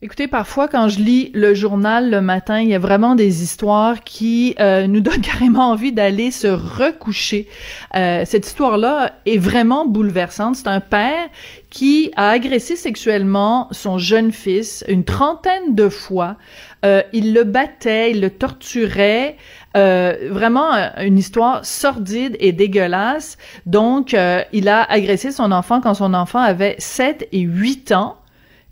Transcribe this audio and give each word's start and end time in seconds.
Écoutez, 0.00 0.28
parfois 0.28 0.68
quand 0.68 0.88
je 0.88 1.00
lis 1.00 1.32
le 1.34 1.54
journal 1.54 2.08
le 2.08 2.20
matin, 2.20 2.60
il 2.60 2.68
y 2.68 2.74
a 2.76 2.78
vraiment 2.78 3.16
des 3.16 3.42
histoires 3.42 4.04
qui 4.04 4.54
euh, 4.60 4.86
nous 4.86 5.00
donnent 5.00 5.20
carrément 5.22 5.70
envie 5.70 5.90
d'aller 5.90 6.30
se 6.30 6.46
recoucher. 6.46 7.48
Euh, 7.96 8.22
cette 8.24 8.46
histoire-là 8.46 9.14
est 9.26 9.38
vraiment 9.38 9.86
bouleversante. 9.86 10.54
C'est 10.54 10.68
un 10.68 10.78
père 10.78 11.26
qui 11.68 12.12
a 12.14 12.30
agressé 12.30 12.76
sexuellement 12.76 13.66
son 13.72 13.98
jeune 13.98 14.30
fils 14.30 14.84
une 14.86 15.02
trentaine 15.02 15.74
de 15.74 15.88
fois. 15.88 16.36
Euh, 16.84 17.02
il 17.12 17.34
le 17.34 17.42
battait, 17.42 18.12
il 18.12 18.20
le 18.20 18.30
torturait. 18.30 19.36
vraiment 19.74 20.74
une 21.00 21.18
histoire 21.18 21.64
sordide 21.64 22.36
et 22.38 22.52
dégueulasse. 22.52 23.36
Donc, 23.66 24.16
il 24.52 24.68
a 24.68 24.82
agressé 24.84 25.32
son 25.32 25.50
enfant 25.50 25.80
quand 25.80 25.94
son 25.94 26.14
enfant 26.14 26.38
avait 26.38 26.76
7 26.78 27.28
et 27.32 27.40
8 27.40 27.90
ans. 27.90 28.16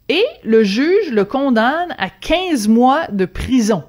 Et 0.09 0.25
le 0.45 0.63
juge 0.63 1.11
le 1.11 1.25
condamne 1.25 1.95
à 1.99 2.09
15 2.11 2.69
mois 2.69 3.07
de 3.09 3.25
prison. 3.25 3.85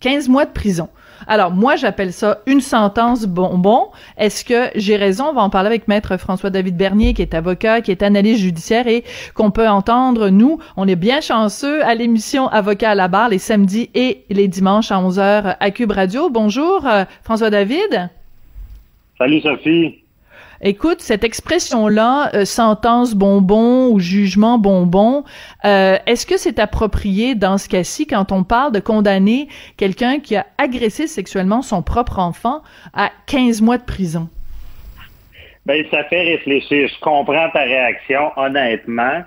15 0.00 0.28
mois 0.28 0.44
de 0.44 0.52
prison. 0.52 0.88
Alors, 1.26 1.50
moi, 1.50 1.76
j'appelle 1.76 2.12
ça 2.12 2.40
une 2.46 2.60
sentence 2.60 3.24
bonbon. 3.24 3.88
Est-ce 4.18 4.44
que 4.44 4.68
j'ai 4.74 4.96
raison? 4.96 5.28
On 5.30 5.32
va 5.32 5.42
en 5.42 5.50
parler 5.50 5.68
avec 5.68 5.88
Maître 5.88 6.16
François-David 6.16 6.76
Bernier, 6.76 7.14
qui 7.14 7.22
est 7.22 7.34
avocat, 7.34 7.80
qui 7.80 7.90
est 7.90 8.02
analyste 8.02 8.40
judiciaire 8.40 8.86
et 8.86 9.04
qu'on 9.34 9.50
peut 9.50 9.68
entendre, 9.68 10.28
nous, 10.28 10.58
on 10.76 10.86
est 10.86 10.96
bien 10.96 11.20
chanceux 11.20 11.82
à 11.84 11.94
l'émission 11.94 12.48
Avocat 12.48 12.90
à 12.90 12.94
la 12.94 13.08
barre 13.08 13.30
les 13.30 13.38
samedis 13.38 13.90
et 13.94 14.24
les 14.28 14.48
dimanches 14.48 14.92
à 14.92 15.00
11h 15.00 15.56
à 15.58 15.70
Cube 15.70 15.92
Radio. 15.92 16.28
Bonjour, 16.30 16.86
euh, 16.86 17.04
François-David. 17.22 18.10
Salut, 19.16 19.40
Sophie. 19.40 20.03
Écoute, 20.66 21.02
cette 21.02 21.24
expression-là, 21.24 22.30
euh, 22.34 22.46
sentence 22.46 23.14
bonbon 23.14 23.90
ou 23.90 24.00
jugement 24.00 24.56
bonbon, 24.56 25.22
euh, 25.66 25.98
est-ce 26.06 26.24
que 26.24 26.38
c'est 26.38 26.58
approprié 26.58 27.34
dans 27.34 27.58
ce 27.58 27.68
cas-ci 27.68 28.06
quand 28.06 28.32
on 28.32 28.44
parle 28.44 28.72
de 28.72 28.80
condamner 28.80 29.48
quelqu'un 29.76 30.20
qui 30.20 30.36
a 30.36 30.46
agressé 30.56 31.06
sexuellement 31.06 31.60
son 31.60 31.82
propre 31.82 32.18
enfant 32.18 32.62
à 32.94 33.10
15 33.26 33.60
mois 33.60 33.76
de 33.76 33.84
prison? 33.84 34.30
Ben, 35.66 35.84
ça 35.90 36.02
fait 36.04 36.22
réfléchir. 36.22 36.88
Je 36.88 36.98
comprends 37.00 37.50
ta 37.50 37.64
réaction, 37.64 38.32
honnêtement. 38.36 39.22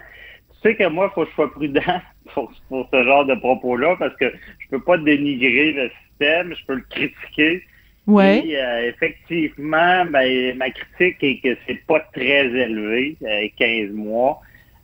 Tu 0.53 0.69
sais 0.69 0.75
que 0.75 0.87
moi, 0.87 1.11
il 1.11 1.13
faut 1.13 1.23
que 1.25 1.29
je 1.29 1.35
sois 1.35 1.51
prudent 1.51 2.01
pour, 2.33 2.51
pour 2.67 2.89
ce 2.91 3.03
genre 3.03 3.25
de 3.25 3.35
propos-là 3.35 3.95
parce 3.99 4.15
que 4.15 4.33
je 4.57 4.69
peux 4.71 4.81
pas 4.81 4.97
dénigrer 4.97 5.73
le 5.73 5.91
système, 6.09 6.55
je 6.59 6.65
peux 6.65 6.73
le 6.73 6.85
critiquer 6.89 7.63
Ouais. 8.07 8.41
Euh, 8.55 8.87
effectivement, 8.87 10.05
ben, 10.05 10.57
ma 10.57 10.69
critique 10.69 11.17
est 11.21 11.39
que 11.39 11.59
c'est 11.67 11.85
pas 11.85 11.99
très 12.13 12.45
élevé, 12.45 13.17
15 13.57 13.89
euh, 13.89 13.93
mois. 13.93 14.41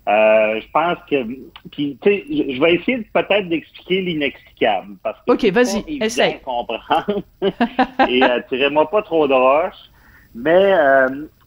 Euh, 0.09 0.59
je 0.59 0.67
pense 0.73 0.97
que, 1.09 1.23
puis, 1.71 1.97
tu 2.01 2.09
sais, 2.09 2.25
je 2.29 2.61
vais 2.61 2.75
essayer 2.75 2.97
peut-être 3.13 3.47
d'expliquer 3.47 4.01
l'inexplicable 4.01 4.97
parce 5.01 5.17
que 5.25 5.31
ok, 5.31 5.45
vas-y, 5.53 6.03
essaye. 6.03 6.39
comprendre. 6.41 7.23
Et 8.09 8.21
tirez-moi 8.49 8.89
pas 8.91 9.01
trop 9.01 9.25
de 9.29 9.33
roche. 9.33 9.89
Mais 10.35 10.73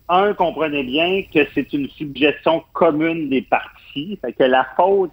un, 0.08 0.32
comprenez 0.32 0.84
bien 0.84 1.22
que 1.34 1.46
c'est 1.54 1.70
une 1.74 1.90
suggestion 1.90 2.62
commune 2.72 3.28
des 3.28 3.42
parties, 3.42 4.18
fait 4.22 4.32
que 4.32 4.44
la 4.44 4.66
faute, 4.76 5.10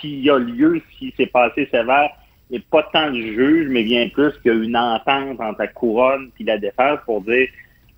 s'il 0.00 0.24
y 0.24 0.30
a 0.30 0.38
lieu, 0.38 0.82
si 0.98 1.14
c'est 1.16 1.26
passé 1.26 1.68
sévère, 1.70 2.10
et 2.52 2.60
pas 2.60 2.86
tant 2.92 3.10
du 3.10 3.34
juge, 3.34 3.68
mais 3.70 3.82
bien 3.82 4.08
plus 4.10 4.32
qu'une 4.44 4.76
entente 4.76 5.40
entre 5.40 5.60
la 5.60 5.68
couronne 5.68 6.30
et 6.38 6.44
la 6.44 6.58
défense 6.58 7.00
pour 7.06 7.22
dire 7.22 7.48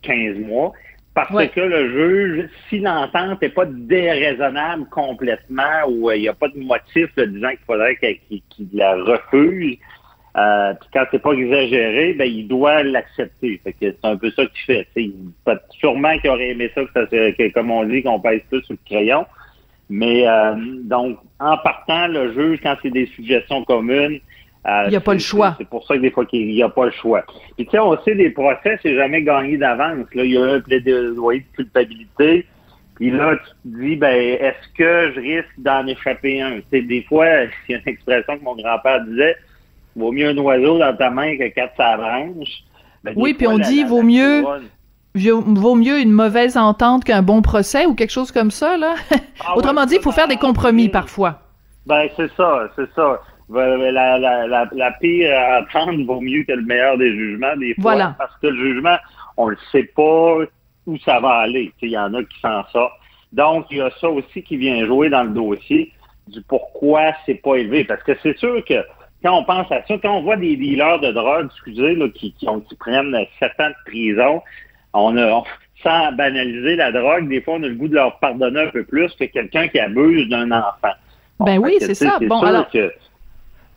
15 0.02 0.38
mois. 0.38 0.72
Parce 1.12 1.48
que 1.48 1.60
le 1.60 1.90
juge, 1.90 2.48
si 2.68 2.80
l'entente 2.80 3.40
n'est 3.40 3.48
pas 3.48 3.66
déraisonnable 3.66 4.86
complètement 4.90 5.86
ou 5.88 6.10
il 6.10 6.22
n'y 6.22 6.28
a 6.28 6.34
pas 6.34 6.48
de 6.48 6.58
motif 6.58 7.08
disant 7.16 7.50
qu'il 7.50 7.64
faudrait 7.66 7.96
qu'il 7.96 8.68
la 8.72 8.96
refuse, 8.96 9.78
euh, 10.36 10.74
puis 10.74 10.88
quand 10.92 11.04
c'est 11.12 11.22
pas 11.22 11.32
exagéré, 11.32 12.14
ben 12.14 12.24
il 12.24 12.48
doit 12.48 12.82
l'accepter. 12.82 13.60
Fait 13.62 13.72
que 13.72 13.78
c'est 13.92 14.04
un 14.04 14.16
peu 14.16 14.30
ça 14.32 14.44
qu'il 14.46 14.64
fait. 14.66 14.88
Il, 14.96 15.14
sûrement 15.78 16.18
qu'il 16.18 16.30
aurait 16.30 16.50
aimé 16.50 16.70
ça, 16.74 16.82
que, 16.84 17.52
comme 17.52 17.70
on 17.70 17.84
dit, 17.84 18.02
qu'on 18.02 18.18
pèse 18.18 18.40
plus 18.50 18.62
sur 18.64 18.74
le 18.74 18.78
crayon. 18.84 19.24
Mais 19.88 20.26
euh, 20.26 20.54
donc, 20.82 21.18
en 21.38 21.56
partant, 21.58 22.08
le 22.08 22.32
juge, 22.32 22.58
quand 22.62 22.74
c'est 22.82 22.90
des 22.90 23.06
suggestions 23.06 23.62
communes, 23.64 24.18
il 24.66 24.90
n'y 24.90 24.96
a 24.96 25.00
pas 25.00 25.12
le 25.12 25.18
choix. 25.18 25.54
C'est 25.58 25.68
pour 25.68 25.86
ça 25.86 25.94
que 25.94 26.00
des 26.00 26.10
fois, 26.10 26.24
il 26.32 26.54
n'y 26.54 26.62
a 26.62 26.68
pas 26.68 26.86
le 26.86 26.92
choix. 26.92 27.22
Puis, 27.56 27.66
tu 27.66 27.70
sais, 27.70 27.78
on 27.78 28.00
sait, 28.02 28.14
des 28.14 28.30
procès, 28.30 28.78
c'est 28.82 28.94
jamais 28.94 29.22
gagné 29.22 29.58
d'avance. 29.58 30.06
Là, 30.14 30.24
il 30.24 30.32
y 30.32 30.38
a 30.38 30.44
un 30.44 30.60
plaidoyer 30.60 31.40
de 31.40 31.56
culpabilité. 31.56 32.46
Puis 32.94 33.10
là, 33.10 33.36
tu 33.36 33.50
te 33.70 33.78
dis, 33.78 33.96
ben, 33.96 34.14
est-ce 34.14 34.68
que 34.78 35.12
je 35.14 35.20
risque 35.20 35.54
d'en 35.58 35.86
échapper 35.86 36.40
un? 36.40 36.56
Tu 36.56 36.64
sais, 36.70 36.82
des 36.82 37.02
fois, 37.02 37.26
il 37.68 37.72
y 37.72 37.74
a 37.74 37.78
une 37.78 37.88
expression 37.88 38.38
que 38.38 38.44
mon 38.44 38.56
grand-père 38.56 39.04
disait, 39.04 39.36
vaut 39.96 40.12
mieux 40.12 40.28
un 40.28 40.38
oiseau 40.38 40.78
dans 40.78 40.96
ta 40.96 41.10
main 41.10 41.36
que 41.36 41.48
quatre 41.48 41.74
sa 41.76 41.96
branche. 41.96 42.64
Ben, 43.02 43.12
oui, 43.16 43.34
puis 43.34 43.46
on 43.46 43.58
dit, 43.58 43.84
vaut 43.84 44.02
mieux, 44.02 44.44
vaut 45.14 45.74
mieux 45.74 46.00
une 46.00 46.12
mauvaise 46.12 46.56
entente 46.56 47.04
qu'un 47.04 47.20
bon 47.20 47.42
procès 47.42 47.84
ou 47.84 47.94
quelque 47.94 48.12
chose 48.12 48.32
comme 48.32 48.50
ça, 48.50 48.78
là. 48.78 48.94
Ah 49.40 49.58
Autrement 49.58 49.84
dit, 49.84 49.96
il 49.96 50.00
faut 50.00 50.12
faire 50.12 50.28
des 50.28 50.38
compromis 50.38 50.88
parfois. 50.88 51.40
Ben, 51.84 52.08
c'est 52.16 52.30
ça, 52.34 52.70
c'est 52.76 52.90
ça 52.94 53.20
la, 53.50 54.18
la, 54.18 54.46
la, 54.46 54.68
la 54.72 54.90
pire 54.92 55.36
entente 55.60 56.00
vaut 56.06 56.20
mieux 56.20 56.44
que 56.44 56.52
le 56.52 56.62
meilleur 56.62 56.98
des 56.98 57.12
jugements, 57.12 57.56
des 57.56 57.74
fois. 57.74 57.92
Voilà. 57.92 58.14
Parce 58.18 58.36
que 58.38 58.46
le 58.48 58.56
jugement, 58.56 58.96
on 59.36 59.50
ne 59.50 59.56
sait 59.72 59.90
pas 59.94 60.38
où 60.86 60.98
ça 61.04 61.20
va 61.20 61.40
aller. 61.40 61.72
Il 61.82 61.90
y 61.90 61.98
en 61.98 62.14
a 62.14 62.22
qui 62.22 62.40
font 62.40 62.64
ça. 62.72 62.90
Donc, 63.32 63.66
il 63.70 63.78
y 63.78 63.80
a 63.80 63.90
ça 64.00 64.08
aussi 64.08 64.42
qui 64.42 64.56
vient 64.56 64.84
jouer 64.86 65.08
dans 65.10 65.24
le 65.24 65.30
dossier 65.30 65.92
du 66.28 66.40
pourquoi 66.42 67.12
c'est 67.26 67.34
pas 67.34 67.56
élevé. 67.56 67.84
Parce 67.84 68.02
que 68.02 68.12
c'est 68.22 68.36
sûr 68.38 68.64
que 68.64 68.84
quand 69.22 69.38
on 69.38 69.44
pense 69.44 69.70
à 69.72 69.82
ça, 69.86 69.98
quand 69.98 70.18
on 70.18 70.22
voit 70.22 70.36
des 70.36 70.56
dealers 70.56 71.00
de 71.00 71.10
drogue, 71.12 71.48
excusez, 71.50 71.94
là, 71.94 72.08
qui, 72.14 72.32
qui, 72.34 72.48
ont, 72.48 72.60
qui 72.60 72.76
prennent 72.76 73.16
sept 73.38 73.52
ans 73.58 73.70
de 73.70 73.90
prison, 73.90 74.42
on 74.92 75.16
a, 75.16 75.42
sans 75.82 76.12
banaliser 76.12 76.76
la 76.76 76.92
drogue, 76.92 77.28
des 77.28 77.40
fois, 77.40 77.54
on 77.54 77.62
a 77.62 77.68
le 77.68 77.74
goût 77.74 77.88
de 77.88 77.94
leur 77.94 78.18
pardonner 78.18 78.60
un 78.60 78.68
peu 78.68 78.84
plus 78.84 79.12
que 79.14 79.24
quelqu'un 79.24 79.68
qui 79.68 79.78
abuse 79.78 80.28
d'un 80.28 80.50
enfant. 80.52 80.94
ben 81.40 81.58
oui, 81.58 81.76
c'est 81.80 81.94
ça. 81.94 82.18
Bon, 82.20 82.40
alors, 82.42 82.68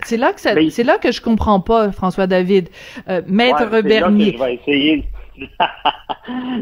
c'est 0.03 0.18
là 0.18 0.34
que 0.34 0.41
ça, 0.41 0.53
c'est 0.69 0.84
là 0.84 0.97
que 0.97 1.12
je 1.12 1.22
comprends 1.22 1.59
pas, 1.59 1.91
François 1.91 2.28
David. 2.28 2.69
Euh, 3.09 3.22
Maître 3.28 3.69
ouais, 3.72 3.81
Bernier. 3.81 4.35
je 4.38 4.44
vais 4.44 4.56
essayer. 4.56 5.03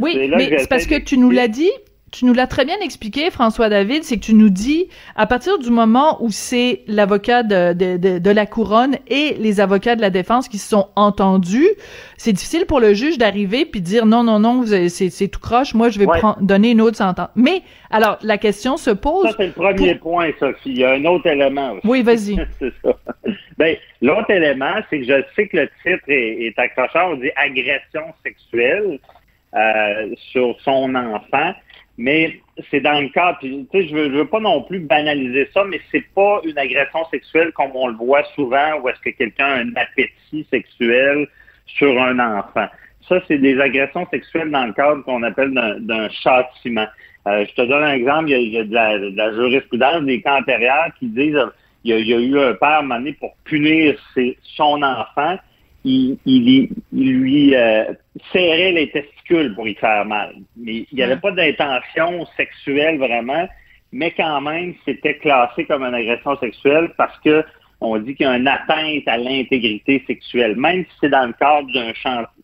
oui, 0.02 0.30
mais 0.36 0.58
c'est 0.60 0.70
parce 0.70 0.88
que 0.88 1.00
tu 1.00 1.18
nous 1.18 1.32
l'as 1.32 1.48
dit, 1.48 1.72
tu 2.16 2.24
nous 2.24 2.34
l'as 2.34 2.48
très 2.48 2.64
bien 2.64 2.80
expliqué, 2.82 3.30
François 3.30 3.68
David, 3.68 4.04
c'est 4.04 4.16
que 4.16 4.24
tu 4.24 4.34
nous 4.34 4.50
dis, 4.50 4.88
à 5.18 5.28
partir 5.28 5.60
du 5.60 5.70
moment 5.70 6.24
où 6.24 6.30
c'est 6.30 6.82
l'avocat 6.88 7.44
de, 7.44 7.74
de, 7.74 8.20
de, 8.20 8.32
la 8.32 8.46
couronne 8.46 8.96
et 9.10 9.36
les 9.38 9.60
avocats 9.60 9.98
de 9.98 10.02
la 10.02 10.10
défense 10.10 10.48
qui 10.48 10.58
se 10.58 10.70
sont 10.70 10.88
entendus, 10.96 11.68
c'est 12.16 12.32
difficile 12.32 12.66
pour 12.68 12.80
le 12.80 12.94
juge 12.94 13.18
d'arriver 13.18 13.66
puis 13.66 13.82
de 13.82 13.86
dire 13.86 14.06
non, 14.06 14.24
non, 14.24 14.40
non, 14.40 14.64
c'est 14.66 15.28
tout 15.28 15.42
croche, 15.42 15.74
moi 15.74 15.90
je 15.90 16.00
vais 16.00 16.06
donner 16.40 16.72
une 16.72 16.80
autre 16.80 16.96
sentence. 16.96 17.28
Mais, 17.36 17.64
alors, 17.90 18.18
la 18.22 18.38
question 18.38 18.78
se 18.78 18.92
pose... 18.92 19.26
Ça, 19.32 19.36
c'est 19.38 19.48
le 19.48 19.52
premier 19.52 19.96
point, 19.96 20.30
Sophie. 20.40 20.70
Il 20.70 20.78
y 20.78 20.86
a 20.86 20.92
un 20.92 21.04
autre 21.04 21.28
élément 21.28 21.74
aussi. 21.74 21.88
Oui, 21.88 22.02
vas-y. 22.02 22.38
c'est 22.60 22.74
ça. 22.82 22.96
Ben, 23.58 23.76
l'autre 24.02 24.30
élément, 24.30 24.76
c'est 24.90 25.00
que 25.00 25.06
je 25.06 25.22
sais 25.36 25.48
que 25.48 25.58
le 25.58 25.70
titre 25.84 26.06
est, 26.08 26.46
est 26.46 26.60
accrocheur, 26.60 27.10
on 27.10 27.16
dit 27.16 27.32
agression 27.36 28.04
sexuelle 28.24 29.00
euh, 29.56 30.10
sur 30.32 30.56
son 30.62 30.96
enfant. 30.96 31.54
Mais 31.98 32.40
c'est 32.70 32.82
dans 32.82 33.00
le 33.00 33.10
cas, 33.10 33.38
puis 33.40 33.68
tu 33.72 33.82
sais, 33.82 33.88
je 33.88 33.96
veux, 33.96 34.10
veux 34.10 34.28
pas 34.28 34.42
non 34.42 34.64
plus 34.64 34.80
banaliser 34.80 35.50
ça, 35.54 35.64
mais 35.64 35.80
c'est 35.92 36.06
pas 36.14 36.42
une 36.44 36.58
agression 36.58 37.06
sexuelle 37.10 37.52
comme 37.54 37.72
on 37.74 37.88
le 37.88 37.96
voit 37.96 38.24
souvent, 38.36 38.80
où 38.82 38.90
est-ce 38.90 39.00
que 39.00 39.12
quelqu'un 39.12 39.46
a 39.46 39.60
un 39.60 39.76
appétit 39.76 40.46
sexuel 40.50 41.28
sur 41.66 42.02
un 42.02 42.20
enfant. 42.20 42.68
Ça, 43.08 43.22
c'est 43.28 43.38
des 43.38 43.60
agressions 43.60 44.08
sexuelles 44.10 44.52
dans 44.52 44.66
le 44.66 44.74
cadre 44.74 45.04
qu'on 45.04 45.24
appelle 45.24 45.54
d'un 45.54 46.10
châtiment. 46.10 46.88
Euh, 47.28 47.46
je 47.48 47.54
te 47.54 47.62
donne 47.62 47.84
un 47.84 47.94
exemple, 47.94 48.30
il 48.30 48.50
y 48.50 48.58
a, 48.58 48.64
de, 48.64 49.16
la, 49.16 49.34
jurisprudence 49.34 50.04
des 50.04 50.22
cas 50.22 50.40
antérieurs 50.40 50.90
qui 51.00 51.08
disent 51.08 51.40
il 51.84 51.92
y 51.92 51.94
a, 51.94 52.00
il 52.00 52.08
y 52.08 52.14
a 52.14 52.20
eu 52.20 52.40
un 52.40 52.54
père 52.56 52.84
donné 52.84 53.14
pour 53.14 53.36
punir 53.46 53.96
son 54.56 54.82
enfant 54.84 55.38
il, 55.86 56.18
il, 56.26 56.70
lui 56.92 57.56
euh, 57.56 57.86
serrait 58.32 58.72
les 58.72 58.90
testicules 58.90 59.54
pour 59.54 59.68
y 59.68 59.76
faire 59.76 60.06
mal. 60.06 60.36
Mais 60.58 60.86
il 60.92 60.96
n'y 60.96 61.04
avait 61.04 61.18
pas 61.18 61.32
d'intention 61.32 62.26
sexuelle 62.36 62.98
vraiment, 62.98 63.48
mais 63.92 64.12
quand 64.12 64.42
même, 64.42 64.74
c'était 64.84 65.18
classé 65.18 65.66
comme 65.66 65.84
une 65.84 65.94
agression 65.94 66.38
sexuelle 66.38 66.92
parce 66.98 67.18
que 67.20 67.44
on 67.82 67.98
dit 67.98 68.16
qu'il 68.16 68.26
y 68.26 68.30
a 68.30 68.38
une 68.38 68.48
atteinte 68.48 69.08
à 69.08 69.18
l'intégrité 69.18 70.04
sexuelle, 70.08 70.56
même 70.56 70.86
si 70.86 70.92
c'est 71.02 71.10
dans 71.10 71.28
le 71.28 71.34
cadre 71.34 71.68
d'un 71.74 71.94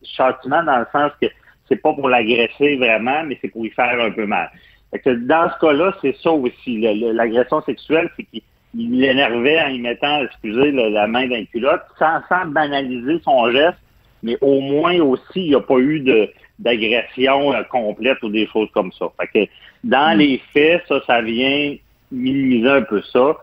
châtiment, 0.04 0.62
dans 0.62 0.78
le 0.78 0.86
sens 0.92 1.10
que 1.20 1.26
c'est 1.68 1.76
pas 1.76 1.94
pour 1.94 2.08
l'agresser 2.08 2.76
vraiment, 2.76 3.24
mais 3.24 3.38
c'est 3.40 3.48
pour 3.48 3.66
y 3.66 3.70
faire 3.70 3.98
un 4.00 4.10
peu 4.10 4.26
mal. 4.26 4.50
que 4.92 5.10
dans 5.10 5.50
ce 5.50 5.58
cas-là, 5.58 5.96
c'est 6.02 6.14
ça 6.22 6.30
aussi. 6.30 6.80
L'agression 6.80 7.62
sexuelle, 7.62 8.10
c'est 8.16 8.24
qu'il 8.24 8.42
il 8.74 9.00
l'énervait 9.00 9.60
en 9.62 9.68
y 9.68 9.78
mettant, 9.78 10.22
excusez, 10.24 10.72
la, 10.72 11.06
main 11.06 11.26
d'un 11.28 11.44
culotte, 11.44 11.82
sans, 11.98 12.20
sans 12.28 12.46
banaliser 12.46 13.20
son 13.24 13.50
geste, 13.50 13.78
mais 14.22 14.38
au 14.40 14.60
moins 14.60 14.98
aussi, 15.00 15.22
il 15.36 15.48
n'y 15.48 15.54
a 15.54 15.60
pas 15.60 15.78
eu 15.78 16.00
de 16.00 16.30
d'agression 16.58 17.52
euh, 17.52 17.62
complète 17.64 18.22
ou 18.22 18.28
des 18.28 18.46
choses 18.46 18.68
comme 18.72 18.92
ça. 18.92 19.06
Fait 19.20 19.46
que 19.46 19.50
dans 19.82 20.14
hmm. 20.14 20.18
les 20.18 20.40
faits, 20.52 20.84
ça, 20.88 21.00
ça 21.06 21.20
vient 21.20 21.74
minimiser 22.12 22.68
un 22.68 22.82
peu 22.82 23.02
ça. 23.02 23.36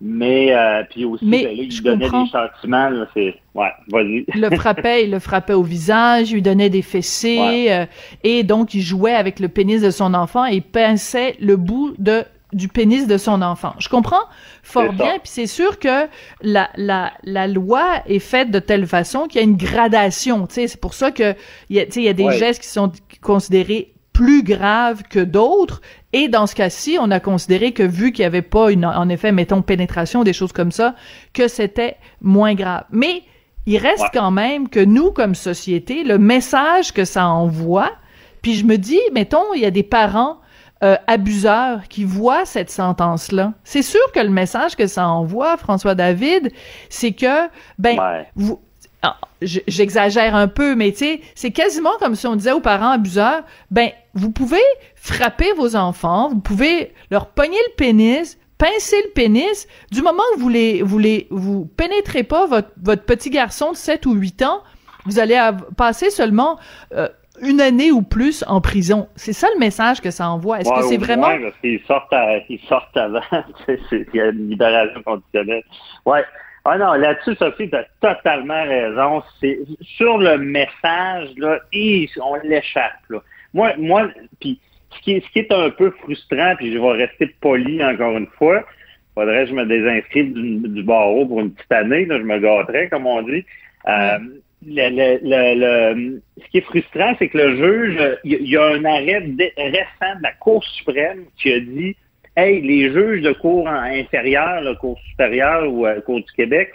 Mais 0.00 0.52
euh, 0.52 0.82
puis 0.90 1.04
aussi, 1.04 1.24
Mais, 1.24 1.44
ben 1.44 1.56
là, 1.56 1.62
il 1.62 1.70
je 1.70 1.82
donnait 1.82 2.04
comprends. 2.06 2.24
des 2.24 2.30
châtiments. 2.30 2.88
Là, 2.90 3.06
c'est 3.14 3.36
ouais, 3.54 3.70
vas-y. 3.88 4.24
Il 4.34 4.40
le 4.40 4.50
frappait, 4.56 5.04
il 5.04 5.10
le 5.12 5.20
frappait 5.20 5.54
au 5.54 5.62
visage, 5.62 6.30
il 6.30 6.34
lui 6.34 6.42
donnait 6.42 6.68
des 6.68 6.82
fessées, 6.82 7.38
Ouais. 7.38 7.72
euh, 7.72 7.86
et 8.24 8.42
donc 8.42 8.74
il 8.74 8.82
jouait 8.82 9.14
avec 9.14 9.38
le 9.38 9.48
pénis 9.48 9.80
de 9.80 9.90
son 9.90 10.12
enfant 10.12 10.44
et 10.44 10.60
pinçait 10.60 11.36
le 11.40 11.56
bout 11.56 11.94
de 11.98 12.24
du 12.54 12.68
pénis 12.68 13.06
de 13.06 13.18
son 13.18 13.42
enfant. 13.42 13.74
Je 13.78 13.88
comprends 13.88 14.24
fort 14.62 14.92
bien, 14.92 15.18
puis 15.18 15.30
c'est 15.30 15.46
sûr 15.46 15.78
que 15.78 16.06
la, 16.42 16.70
la, 16.76 17.12
la 17.24 17.46
loi 17.46 18.02
est 18.06 18.18
faite 18.20 18.50
de 18.50 18.58
telle 18.58 18.86
façon 18.86 19.26
qu'il 19.26 19.40
y 19.40 19.44
a 19.44 19.46
une 19.46 19.56
gradation. 19.56 20.46
Tu 20.46 20.54
sais, 20.54 20.68
c'est 20.68 20.80
pour 20.80 20.94
ça 20.94 21.10
que 21.10 21.34
il 21.68 21.76
y 21.76 21.80
a, 21.80 21.84
y 22.10 22.14
des 22.14 22.24
Ouais. 22.24 22.38
gestes 22.38 22.62
qui 22.62 22.68
sont 22.68 22.90
considérés 23.20 23.92
plus 24.12 24.42
graves 24.44 25.02
que 25.10 25.18
d'autres. 25.18 25.80
Et 26.12 26.28
dans 26.28 26.46
ce 26.46 26.54
cas-ci, 26.54 26.96
on 27.00 27.10
a 27.10 27.18
considéré 27.20 27.72
que 27.72 27.82
vu 27.82 28.12
qu'il 28.12 28.22
n'y 28.22 28.26
avait 28.26 28.42
pas 28.42 28.70
une, 28.70 28.86
en 28.86 29.08
effet, 29.08 29.32
mettons, 29.32 29.60
pénétration, 29.62 30.22
des 30.22 30.32
choses 30.32 30.52
comme 30.52 30.70
ça, 30.70 30.94
que 31.32 31.48
c'était 31.48 31.96
moins 32.20 32.54
grave. 32.54 32.84
Mais 32.90 33.22
il 33.66 33.78
reste 33.78 34.02
Ouais. 34.02 34.08
quand 34.14 34.30
même 34.30 34.68
que 34.68 34.78
nous, 34.78 35.10
comme 35.10 35.34
société, 35.34 36.04
le 36.04 36.18
message 36.18 36.92
que 36.92 37.04
ça 37.04 37.26
envoie, 37.26 37.90
puis 38.42 38.54
je 38.54 38.64
me 38.64 38.76
dis, 38.76 39.00
mettons, 39.12 39.52
il 39.54 39.62
y 39.62 39.66
a 39.66 39.70
des 39.72 39.82
parents 39.82 40.38
euh, 40.84 40.96
abuseurs 41.06 41.88
qui 41.88 42.04
voient 42.04 42.44
cette 42.44 42.70
sentence-là. 42.70 43.54
C'est 43.64 43.82
sûr 43.82 44.00
que 44.12 44.20
le 44.20 44.28
message 44.28 44.76
que 44.76 44.86
ça 44.86 45.08
envoie, 45.08 45.56
François 45.56 45.94
David, 45.94 46.52
c'est 46.90 47.12
que, 47.12 47.48
ben, 47.78 47.98
Ouais. 47.98 48.26
vous, 48.36 48.60
ah, 49.02 49.16
j'exagère 49.42 50.34
un 50.34 50.48
peu, 50.48 50.74
mais 50.74 50.92
tu 50.92 50.98
sais, 50.98 51.20
c'est 51.34 51.50
quasiment 51.50 51.90
comme 52.00 52.14
si 52.14 52.26
on 52.26 52.36
disait 52.36 52.52
aux 52.52 52.60
parents 52.60 52.90
abuseurs, 52.90 53.42
ben, 53.70 53.90
vous 54.14 54.30
pouvez 54.30 54.62
frapper 54.94 55.52
vos 55.56 55.74
enfants, 55.76 56.28
vous 56.30 56.40
pouvez 56.40 56.92
leur 57.10 57.26
pogner 57.26 57.58
le 57.70 57.74
pénis, 57.76 58.38
pincer 58.58 58.96
le 59.04 59.10
pénis, 59.12 59.66
du 59.90 60.02
moment 60.02 60.22
que 60.34 60.40
vous 60.40 60.48
les, 60.48 60.82
vous 60.82 60.98
les, 60.98 61.26
vous 61.30 61.66
pénétrez 61.76 62.22
pas 62.22 62.46
votre, 62.46 62.70
votre 62.82 63.04
petit 63.04 63.30
garçon 63.30 63.72
de 63.72 63.76
7 63.76 64.06
ou 64.06 64.12
8 64.14 64.42
ans, 64.42 64.62
vous 65.06 65.18
allez 65.18 65.38
passer 65.76 66.10
seulement 66.10 66.58
euh, 66.94 67.08
une 67.44 67.60
année 67.60 67.90
ou 67.92 68.02
plus 68.02 68.44
en 68.46 68.60
prison. 68.60 69.08
C'est 69.16 69.32
ça 69.32 69.48
le 69.54 69.58
message 69.60 70.00
que 70.00 70.10
ça 70.10 70.28
envoie. 70.28 70.60
Est-ce 70.60 70.70
Ouais, 70.70 70.76
que 70.76 70.82
c'est 70.86 70.96
vraiment... 70.96 71.28
moins, 71.28 71.40
parce 71.42 71.56
qu'ils 71.60 71.80
sortent, 71.86 72.12
à- 72.12 72.38
ils 72.48 72.60
sortent 72.68 72.96
avant. 72.96 73.20
Il 73.68 74.06
y 74.14 74.20
a 74.20 74.26
une 74.28 74.48
libération 74.50 75.02
conditionnelle. 75.02 75.62
Ouais. 76.06 76.22
Ah 76.66 76.78
non, 76.78 76.94
là-dessus, 76.94 77.34
Sophie, 77.36 77.68
tu 77.68 77.76
as 77.76 77.84
totalement 78.00 78.62
raison. 78.64 79.22
C'est 79.40 79.58
sur 79.82 80.16
le 80.16 80.38
message, 80.38 81.28
là, 81.36 81.58
hi, 81.72 82.08
on 82.22 82.36
l'échappe. 82.42 82.92
Là. 83.10 83.18
Moi, 83.52 83.72
moi, 83.76 84.08
puis 84.40 84.58
ce 84.96 85.00
qui, 85.02 85.12
est, 85.12 85.20
ce 85.26 85.30
qui 85.32 85.40
est 85.40 85.52
un 85.52 85.68
peu 85.70 85.90
frustrant, 85.90 86.54
puis 86.56 86.72
je 86.72 86.78
vais 86.78 86.92
rester 86.92 87.26
poli 87.42 87.84
encore 87.84 88.16
une 88.16 88.28
fois, 88.38 88.64
faudrait 89.14 89.44
que 89.44 89.50
je 89.50 89.54
me 89.54 89.66
désinscrive 89.66 90.32
du, 90.32 90.56
du 90.68 90.82
barreau 90.82 91.26
pour 91.26 91.40
une 91.40 91.52
petite 91.52 91.70
année, 91.72 92.06
là, 92.06 92.16
je 92.18 92.22
me 92.24 92.38
gâterais, 92.38 92.88
comme 92.88 93.06
on 93.06 93.20
dit. 93.22 93.44
Euh, 93.86 94.18
le, 94.66 95.18
le- 95.22 95.94
le- 95.94 96.22
ce 96.42 96.48
qui 96.50 96.58
est 96.58 96.62
frustrant, 96.62 97.14
c'est 97.18 97.28
que 97.28 97.38
le 97.38 97.56
juge, 97.56 98.18
il 98.24 98.48
y, 98.48 98.56
a 98.56 98.64
un 98.66 98.84
arrêt 98.84 99.18
récent 99.56 100.16
de 100.18 100.22
la 100.22 100.32
Cour 100.40 100.64
suprême 100.64 101.24
qui 101.40 101.52
a 101.52 101.60
dit 101.60 101.96
Hey, 102.36 102.60
les 102.62 102.92
juges 102.92 103.22
de 103.22 103.32
cour 103.32 103.68
inférieure, 103.68 104.60
la 104.62 104.74
Cour 104.74 104.98
supérieure 105.10 105.72
ou 105.72 105.86
euh, 105.86 106.00
Cour 106.00 106.16
du 106.18 106.32
Québec, 106.34 106.70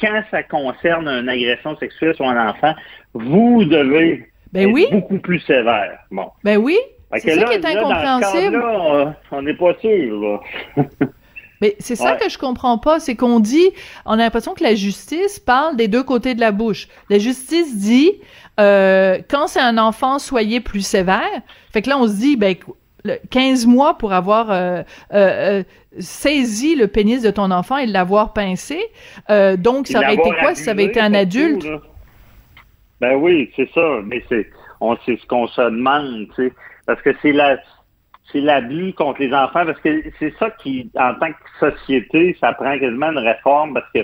quand 0.00 0.22
ça 0.30 0.42
concerne 0.42 1.06
une 1.08 1.28
agression 1.28 1.76
sexuelle 1.76 2.14
sur 2.14 2.26
un 2.26 2.48
enfant, 2.48 2.74
vous 3.12 3.64
devez 3.64 4.24
Ben 4.52 4.68
être 4.68 4.74
oui, 4.74 4.86
beaucoup 4.90 5.18
plus 5.18 5.40
sévère. 5.40 5.98
Bon. 6.10 6.28
ben 6.42 6.56
oui, 6.56 6.78
c'est 7.16 7.30
ça 7.32 7.36
là, 7.36 7.44
qui 7.48 7.54
est 7.54 7.58
là, 7.60 7.74
dans 7.74 7.80
ce 7.80 8.36
incompréhensible. 8.38 8.64
on 9.30 9.42
n'est 9.42 9.54
pas 9.54 9.74
sûr. 9.80 10.20
Là. 10.20 10.40
Mais 11.60 11.76
c'est 11.78 11.96
ça 11.96 12.12
Ouais. 12.12 12.18
que 12.18 12.28
je 12.28 12.38
comprends 12.38 12.78
pas, 12.78 13.00
c'est 13.00 13.14
qu'on 13.14 13.40
dit, 13.40 13.70
on 14.06 14.12
a 14.14 14.16
l'impression 14.16 14.54
que 14.54 14.62
la 14.62 14.74
justice 14.74 15.38
parle 15.38 15.76
des 15.76 15.88
deux 15.88 16.02
côtés 16.02 16.34
de 16.34 16.40
la 16.40 16.52
bouche. 16.52 16.88
La 17.10 17.18
justice 17.18 17.76
dit, 17.76 18.12
euh, 18.60 19.18
quand 19.28 19.46
c'est 19.46 19.60
un 19.60 19.78
enfant, 19.78 20.18
soyez 20.18 20.60
plus 20.60 20.86
sévère. 20.86 21.20
Fait 21.72 21.82
que 21.82 21.88
là, 21.90 21.98
on 21.98 22.06
se 22.06 22.14
dit, 22.14 22.36
ben, 22.36 22.54
le 23.04 23.18
15 23.30 23.66
mois 23.66 23.98
pour 23.98 24.12
avoir 24.12 24.50
euh, 24.50 24.82
euh, 25.12 25.60
euh, 25.60 25.62
saisi 25.98 26.74
le 26.74 26.88
pénis 26.88 27.22
de 27.22 27.30
ton 27.30 27.50
enfant 27.50 27.76
et 27.76 27.86
l'avoir 27.86 28.32
pincé. 28.32 28.80
Donc, 29.58 29.86
ça 29.86 29.98
aurait 29.98 30.14
été 30.14 30.30
quoi 30.40 30.54
si 30.54 30.64
ça 30.64 30.72
avait 30.72 30.84
été 30.84 31.00
un 31.00 31.14
adulte? 31.14 31.66
Ben 33.00 33.14
oui, 33.16 33.50
c'est 33.56 33.68
ça. 33.74 34.00
Mais 34.04 34.24
c'est 34.28 34.48
on 34.80 34.96
c'est 35.04 35.18
ce 35.20 35.26
qu'on 35.26 35.46
se 35.46 35.60
demande, 35.60 36.26
tu 36.34 36.48
sais. 36.48 36.52
Parce 36.86 37.00
que 37.02 37.10
c'est 37.22 37.32
la 37.32 37.58
c'est 38.32 38.40
l'abus 38.40 38.92
contre 38.94 39.20
les 39.20 39.32
enfants, 39.34 39.64
parce 39.66 39.80
que 39.80 40.02
c'est 40.18 40.34
ça 40.38 40.50
qui, 40.50 40.90
en 40.98 41.14
tant 41.14 41.30
que 41.32 41.70
société, 41.70 42.36
ça 42.40 42.52
prend 42.52 42.78
quasiment 42.78 43.10
une 43.12 43.18
réforme 43.18 43.74
parce 43.74 43.90
que 43.94 44.00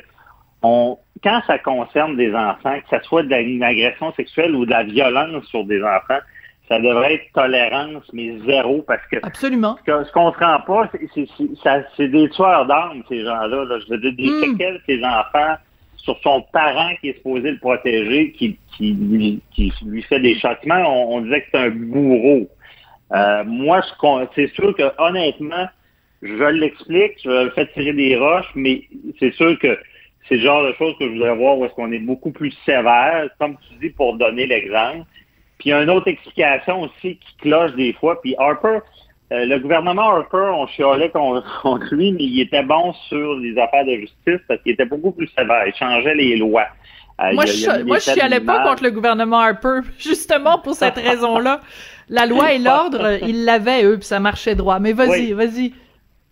on 0.63 0.99
quand 1.23 1.43
ça 1.47 1.59
concerne 1.59 2.17
des 2.17 2.35
enfants, 2.35 2.79
que 2.89 2.97
ce 2.97 3.03
soit 3.07 3.23
de 3.23 3.63
agression 3.63 4.13
sexuelle 4.15 4.55
ou 4.55 4.65
de 4.65 4.71
la 4.71 4.85
violence 4.85 5.45
sur 5.47 5.65
des 5.65 5.83
enfants, 5.83 6.19
ça 6.69 6.79
devrait 6.81 7.15
être 7.15 7.33
tolérance, 7.35 8.05
mais 8.15 8.39
zéro, 8.47 8.83
parce 8.87 9.05
que 9.11 9.17
Absolument. 9.23 9.77
ce 9.85 9.91
qu'on 10.13 10.27
ne 10.29 10.31
comprend 10.31 10.61
pas, 10.61 10.89
c'est- 10.93 11.09
c'est 11.15 11.29
c'est- 11.37 11.55
ça- 11.63 11.83
c'est 11.97 12.09
des 12.09 12.29
tueurs 12.31 12.65
d'âme, 12.67 13.03
ces 13.09 13.23
gens-là. 13.23 13.65
là. 13.65 13.79
Je 13.81 13.91
veux 13.93 13.99
dire, 13.99 14.13
des 14.15 14.31
Mm. 14.31 14.41
séquelles, 14.53 14.81
ces 14.87 15.05
enfants, 15.05 15.57
sur 15.97 16.19
son 16.23 16.41
parent 16.53 16.93
qui 17.01 17.11
est 17.11 17.17
supposé 17.17 17.51
le 17.51 17.59
protéger, 17.59 18.33
qui, 18.33 18.57
qui, 18.77 18.93
lui, 18.95 19.41
qui 19.51 19.73
lui 19.85 20.01
fait 20.03 20.21
des 20.21 20.37
châtiments, 20.37 20.83
on, 20.87 21.17
on 21.17 21.21
disait 21.21 21.43
que 21.43 21.47
c'est 21.53 21.59
un 21.59 21.71
bourreau. 21.71 22.49
Euh, 23.13 23.45
moi, 23.45 23.83
c'est 24.35 24.53
sûr 24.55 24.75
que 24.77 24.91
honnêtement, 24.99 25.67
je 26.23 26.45
l'explique, 26.45 27.19
je 27.25 27.45
le 27.45 27.51
fais 27.51 27.67
tirer 27.69 27.93
des 27.93 28.17
roches, 28.17 28.51
mais 28.55 28.83
c'est 29.19 29.33
sûr 29.35 29.59
que 29.59 29.79
c'est 30.29 30.37
le 30.37 30.43
genre 30.43 30.63
de 30.65 30.73
choses 30.75 30.95
que 30.99 31.07
je 31.07 31.13
voudrais 31.13 31.35
voir 31.35 31.59
où 31.59 31.65
est-ce 31.65 31.75
qu'on 31.75 31.93
est 31.93 31.99
beaucoup 31.99 32.31
plus 32.31 32.53
sévère, 32.65 33.29
comme 33.39 33.57
tu 33.69 33.75
dis, 33.81 33.91
pour 33.91 34.17
donner 34.17 34.47
l'exemple. 34.47 35.05
Puis 35.59 35.69
il 35.69 35.71
y 35.71 35.73
a 35.73 35.83
une 35.83 35.91
autre 35.91 36.09
explication 36.09 36.83
aussi 36.83 37.17
qui 37.17 37.37
cloche 37.39 37.75
des 37.75 37.93
fois. 37.95 38.21
Puis 38.21 38.35
Harper, 38.39 38.79
euh, 39.33 39.45
le 39.45 39.59
gouvernement 39.59 40.11
Harper, 40.11 40.51
on 40.55 40.67
chialait 40.69 41.11
con- 41.11 41.43
contre 41.63 41.95
lui, 41.95 42.13
mais 42.13 42.25
il 42.25 42.41
était 42.41 42.63
bon 42.63 42.93
sur 43.09 43.35
les 43.39 43.59
affaires 43.59 43.85
de 43.85 43.97
justice 43.97 44.41
parce 44.47 44.63
qu'il 44.63 44.73
était 44.73 44.87
beaucoup 44.87 45.13
plus 45.13 45.29
sévère. 45.37 45.67
Il 45.67 45.75
changeait 45.75 46.15
les 46.15 46.37
lois. 46.37 46.67
Moi, 47.33 47.45
a- 47.45 47.47
je, 47.47 47.83
moi, 47.85 47.99
je 47.99 48.11
chialais 48.11 48.41
pas 48.41 48.63
contre 48.65 48.83
le 48.83 48.91
gouvernement 48.91 49.41
Harper, 49.41 49.81
justement 49.99 50.59
pour 50.59 50.75
cette 50.75 50.97
raison-là. 51.09 51.61
La 52.09 52.27
loi 52.27 52.53
et 52.53 52.59
l'ordre, 52.59 53.19
ils 53.23 53.45
l'avaient, 53.45 53.85
eux, 53.85 53.97
puis 53.99 54.07
ça 54.07 54.19
marchait 54.19 54.55
droit. 54.57 54.79
Mais 54.81 54.93
vas-y, 54.93 55.09
Oui. 55.11 55.33
vas-y. 55.33 55.73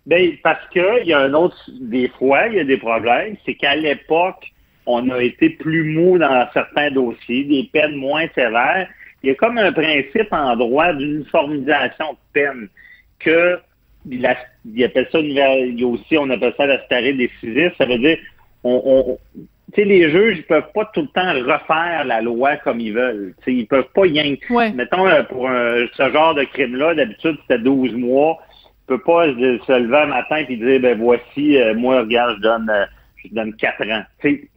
Ben, 0.05 0.31
parce 0.43 0.65
que 0.73 1.01
il 1.01 1.07
y 1.07 1.13
a 1.13 1.19
un 1.19 1.33
autre, 1.33 1.57
des 1.79 2.09
fois, 2.09 2.47
il 2.47 2.55
y 2.55 2.59
a 2.59 2.63
des 2.63 2.77
problèmes, 2.77 3.35
c'est 3.45 3.53
qu'à 3.53 3.75
l'époque, 3.75 4.51
on 4.85 5.07
a 5.11 5.21
été 5.21 5.51
plus 5.51 5.93
mou 5.93 6.17
dans 6.17 6.47
certains 6.53 6.89
dossiers, 6.91 7.43
des 7.43 7.69
peines 7.71 7.95
moins 7.95 8.25
sévères. 8.33 8.87
Il 9.21 9.29
y 9.29 9.31
a 9.31 9.35
comme 9.35 9.57
un 9.57 9.71
principe 9.71 10.31
en 10.31 10.55
droit 10.55 10.93
d'uniformisation 10.93 12.13
de 12.13 12.17
peine 12.33 12.67
que 13.19 13.59
la, 14.09 14.35
il 14.65 14.83
appelle 14.83 15.07
ça 15.11 15.19
il 15.19 15.31
y 15.33 15.83
a 15.83 15.87
aussi, 15.87 16.17
on 16.17 16.29
appelle 16.29 16.53
ça 16.57 16.65
la 16.65 16.83
starée 16.85 17.13
décisive. 17.13 17.71
Ça 17.77 17.85
veut 17.85 17.99
dire, 17.99 18.17
on, 18.63 19.17
sais, 19.75 19.83
les 19.85 20.09
juges, 20.09 20.37
ils 20.39 20.45
peuvent 20.45 20.71
pas 20.73 20.89
tout 20.93 21.01
le 21.01 21.07
temps 21.07 21.31
refaire 21.53 22.03
la 22.05 22.21
loi 22.21 22.55
comme 22.57 22.79
ils 22.79 22.93
veulent. 22.93 23.33
Tu 23.39 23.43
sais, 23.45 23.53
ils 23.59 23.67
peuvent 23.67 23.89
pas 23.93 24.05
y 24.05 24.19
Ouais. 24.49 24.71
Mettons, 24.71 25.07
euh, 25.07 25.23
pour 25.23 25.49
un- 25.49 25.85
ce 25.93 26.11
genre 26.11 26.33
de 26.35 26.43
crime-là, 26.43 26.95
d'habitude, 26.95 27.37
c'était 27.41 27.61
12 27.61 27.93
mois. 27.93 28.37
Tu 28.87 28.95
peux 28.95 28.99
pas 29.03 29.25
se, 29.27 29.79
lever 29.79 29.97
un 29.97 30.05
matin 30.07 30.37
et 30.47 30.55
dire, 30.55 30.79
ben 30.79 30.97
voici, 30.97 31.57
euh, 31.57 31.75
moi, 31.75 31.99
regarde, 32.01 32.37
je 32.37 32.41
donne, 32.41 32.69
euh, 32.69 32.85
je 33.23 33.33
donne 33.33 33.53
4 33.55 33.83
ans. 33.83 34.03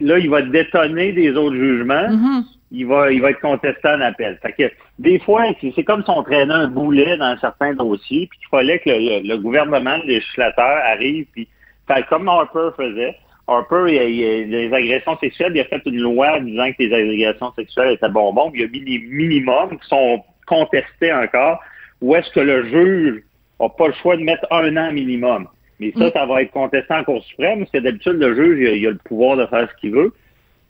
Là, 0.00 0.18
il 0.18 0.30
va 0.30 0.42
détonner 0.42 1.12
des 1.12 1.32
autres 1.36 1.56
jugements. 1.56 2.08
Mhm. 2.08 2.44
Il 2.74 2.86
va, 2.86 3.12
il 3.12 3.20
va 3.20 3.30
être 3.32 3.40
contesté 3.40 3.86
en 3.86 4.00
appel. 4.00 4.38
Fait 4.40 4.52
que, 4.52 4.72
des 4.98 5.18
fois, 5.18 5.44
c'est 5.60 5.84
comme 5.84 6.02
si 6.02 6.10
on 6.10 6.22
traînait 6.22 6.54
un 6.54 6.68
boulet 6.68 7.18
dans 7.18 7.36
certains 7.38 7.74
dossiers, 7.74 8.26
puis 8.30 8.38
qu'il 8.38 8.48
fallait 8.48 8.78
que 8.78 8.88
le, 8.88 8.96
le- 9.20 9.28
le 9.28 9.36
gouvernement, 9.36 9.98
le 9.98 10.14
législateur 10.14 10.78
arrive, 10.90 11.26
puis 11.32 11.46
fait 11.86 12.06
comme 12.08 12.26
Harper 12.28 12.70
faisait. 12.76 13.14
Harper, 13.48 13.84
il, 13.88 13.94
il- 14.20 14.50
les 14.50 14.72
agressions 14.72 15.16
sexuelles, 15.18 15.52
il 15.54 15.60
a 15.60 15.64
fait 15.64 15.82
une 15.86 15.98
loi 16.00 16.38
disant 16.40 16.70
que 16.72 16.82
les 16.82 16.92
agressions 17.24 17.52
sexuelles 17.54 17.92
étaient 17.92 18.08
bonbons, 18.08 18.50
il 18.54 18.64
a 18.64 18.68
mis 18.68 18.80
des 18.80 18.98
minimums 19.08 19.78
qui 19.78 19.88
sont 19.88 20.22
contestés 20.46 21.12
encore, 21.12 21.60
où 22.00 22.14
est-ce 22.14 22.30
que 22.30 22.40
le 22.40 22.64
juge 22.68 23.22
n'a 23.60 23.68
pas 23.68 23.88
le 23.88 23.94
choix 23.94 24.16
de 24.16 24.22
mettre 24.22 24.46
un 24.50 24.76
an 24.76 24.92
minimum? 24.92 25.48
Mais 25.80 25.92
ça, 25.98 26.06
Mm. 26.06 26.10
ça 26.12 26.26
va 26.26 26.42
être 26.42 26.52
contesté 26.52 26.92
en 26.94 27.02
Cour 27.04 27.22
suprême, 27.24 27.60
parce 27.60 27.70
que 27.72 27.78
d'habitude, 27.78 28.12
le 28.14 28.34
juge, 28.34 28.58
il 28.60 28.66
a, 28.68 28.72
il 28.72 28.86
a 28.86 28.90
le 28.90 28.98
pouvoir 29.04 29.36
de 29.36 29.46
faire 29.46 29.68
ce 29.70 29.76
qu'il 29.80 29.90
veut. 29.92 30.12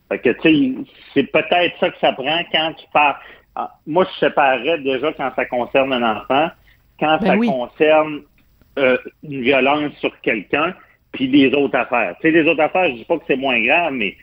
Fait 0.08 0.18
que, 0.18 0.30
tu 0.30 0.40
sais, 0.42 0.74
c'est 1.14 1.24
peut-être 1.32 1.78
ça 1.80 1.90
que 1.90 1.98
ça 2.00 2.12
prend 2.12 2.40
quand 2.52 2.72
tu 2.78 2.86
parles. 2.92 3.16
Ah, 3.54 3.70
Moi, 3.86 4.06
je 4.14 4.18
séparerais 4.26 4.78
déjà 4.78 5.12
quand 5.12 5.30
ça 5.36 5.44
concerne 5.44 5.92
un 5.92 6.16
enfant, 6.16 6.48
quand 6.98 7.18
Ben 7.20 7.26
ça 7.26 7.36
oui. 7.36 7.48
concerne 7.48 8.22
euh, 8.78 8.96
une 9.22 9.42
violence 9.42 9.92
sur 10.00 10.18
quelqu'un, 10.20 10.74
puis 11.12 11.28
les 11.28 11.52
autres 11.54 11.76
affaires. 11.76 12.14
Tu 12.20 12.28
sais, 12.30 12.42
les 12.42 12.48
autres 12.48 12.62
affaires, 12.62 12.86
je 12.86 12.94
dis 12.94 13.04
pas 13.04 13.16
que 13.18 13.24
c'est 13.26 13.36
moins 13.36 13.62
grave, 13.62 13.92
mais 13.92 14.16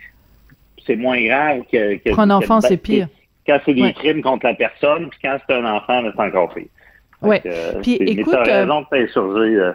c'est 0.85 0.95
moins 0.95 1.21
grave 1.23 1.61
que... 1.71 1.95
que 1.95 2.09
Pour 2.09 2.19
un 2.19 2.29
enfant, 2.31 2.61
c'est 2.61 2.77
pire. 2.77 3.07
Quand 3.47 3.59
c'est 3.65 3.73
des 3.73 3.81
Ouais. 3.83 3.93
crimes 3.93 4.21
contre 4.21 4.45
la 4.45 4.53
personne, 4.53 5.09
puis 5.09 5.19
quand 5.23 5.37
c'est 5.47 5.55
un 5.55 5.65
enfant, 5.65 6.01
c'est 6.03 6.21
encore 6.21 6.53
pire. 6.53 6.65
Euh, 7.23 7.81
Puis, 7.81 7.97
mais 7.99 8.11
écoute, 8.11 8.33
euh, 8.33 8.43
raison 8.43 8.81
de 8.81 8.85
t'insurger. 8.89 9.55
euh, 9.55 9.71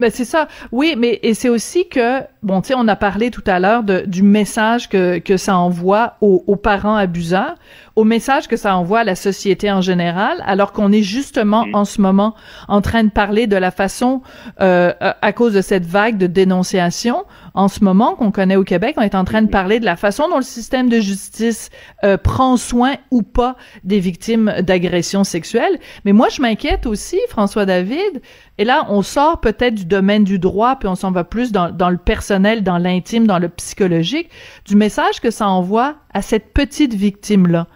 Ben 0.00 0.10
c'est 0.10 0.24
ça. 0.24 0.48
Oui, 0.72 0.94
mais 0.96 1.20
et 1.22 1.34
c'est 1.34 1.48
aussi 1.50 1.88
que 1.88 2.20
bon, 2.42 2.60
tu 2.62 2.68
sais, 2.68 2.74
on 2.76 2.88
a 2.88 2.96
parlé 2.96 3.30
tout 3.30 3.42
à 3.46 3.60
l'heure 3.60 3.82
du 3.84 4.22
message 4.22 4.88
que 4.88 5.18
que 5.18 5.36
ça 5.36 5.56
envoie 5.56 6.14
aux, 6.22 6.42
aux, 6.46 6.56
parents 6.56 6.96
abuseurs, 6.96 7.56
au 7.96 8.04
message 8.04 8.48
que 8.48 8.56
ça 8.56 8.76
envoie 8.76 9.00
à 9.00 9.04
la 9.04 9.14
société 9.14 9.70
en 9.70 9.80
général, 9.80 10.42
alors 10.46 10.72
qu'on 10.72 10.92
est 10.92 11.02
justement 11.02 11.66
en 11.72 11.84
ce 11.84 12.00
moment 12.00 12.34
en 12.68 12.80
train 12.80 13.04
de 13.04 13.10
parler 13.10 13.46
de 13.46 13.56
la 13.56 13.70
façon 13.70 14.22
euh, 14.60 14.92
à 15.00 15.32
cause 15.32 15.52
de 15.52 15.60
cette 15.60 15.86
vague 15.86 16.18
de 16.18 16.26
dénonciation 16.26 17.24
en 17.54 17.68
ce 17.68 17.84
moment 17.84 18.14
qu'on 18.14 18.30
connaît 18.30 18.56
au 18.56 18.64
Québec, 18.64 18.94
on 18.96 19.02
est 19.02 19.14
en 19.14 19.24
train 19.24 19.42
de 19.42 19.48
parler 19.48 19.78
de 19.78 19.84
la 19.84 19.96
façon 19.96 20.28
dont 20.28 20.38
le 20.38 20.42
système 20.42 20.88
de 20.88 21.00
justice 21.00 21.70
euh, 22.04 22.16
prend 22.16 22.56
soin 22.56 22.94
ou 23.10 23.22
pas 23.22 23.56
des 23.84 24.00
victimes 24.00 24.54
d'agressions 24.60 25.24
sexuelles. 25.24 25.78
Mais 26.04 26.12
moi, 26.12 26.28
je 26.30 26.40
m'inquiète 26.40 26.86
aussi, 26.86 27.18
François 27.28 27.66
David, 27.66 28.22
et 28.58 28.64
là, 28.64 28.86
on 28.88 29.02
sort 29.02 29.40
peut-être 29.40 29.74
du 29.74 29.84
domaine 29.84 30.24
du 30.24 30.38
droit, 30.38 30.76
puis 30.76 30.88
on 30.88 30.94
s'en 30.94 31.10
va 31.10 31.24
plus 31.24 31.52
dans, 31.52 31.70
dans 31.70 31.90
le 31.90 31.98
personnel, 31.98 32.62
dans 32.62 32.78
l'intime, 32.78 33.26
dans 33.26 33.38
le 33.38 33.48
psychologique, 33.48 34.30
du 34.66 34.76
message 34.76 35.20
que 35.20 35.30
ça 35.30 35.48
envoie 35.48 35.96
à 36.14 36.22
cette 36.22 36.52
petite 36.52 36.94
victime-là. 36.94 37.66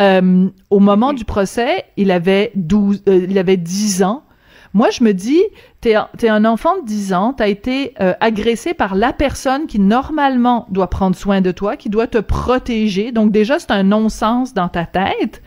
Euh, 0.00 0.48
au 0.70 0.78
moment 0.80 1.12
du 1.12 1.24
procès, 1.24 1.84
il 1.96 2.10
avait 2.10 2.52
12, 2.54 3.02
euh, 3.08 3.26
il 3.28 3.38
avait 3.38 3.56
10 3.56 4.02
ans. 4.02 4.24
Moi, 4.72 4.90
je 4.90 5.04
me 5.04 5.12
dis, 5.12 5.42
t'es 5.80 5.94
es 6.22 6.28
un 6.28 6.44
enfant 6.44 6.80
de 6.80 6.86
10 6.86 7.14
ans, 7.14 7.32
t'as 7.32 7.48
été 7.48 7.94
euh, 8.00 8.12
agressé 8.20 8.74
par 8.74 8.96
la 8.96 9.12
personne 9.12 9.68
qui 9.68 9.78
normalement 9.78 10.66
doit 10.70 10.90
prendre 10.90 11.14
soin 11.14 11.40
de 11.40 11.52
toi, 11.52 11.76
qui 11.76 11.90
doit 11.90 12.08
te 12.08 12.18
protéger. 12.18 13.12
Donc 13.12 13.30
déjà, 13.30 13.60
c'est 13.60 13.70
un 13.70 13.84
non-sens 13.84 14.52
dans 14.52 14.68
ta 14.68 14.84
tête. 14.84 15.42